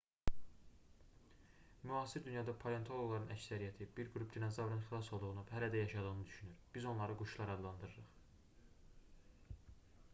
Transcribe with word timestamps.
müasir 1.89 2.23
dünyada 2.27 2.53
palentoloqların 2.63 3.33
əksəriyyəti 3.35 3.87
bir 3.99 4.09
qrup 4.15 4.31
dinozavrın 4.37 4.81
xilas 4.87 5.11
olduğunu 5.17 5.43
və 5.49 5.55
hələ 5.57 5.67
də 5.75 5.81
yaşadığını 5.83 6.25
düşünür 6.31 6.63
biz 6.77 6.87
onları 6.93 7.19
quşlar 7.19 7.51
adlandırırq 7.57 8.09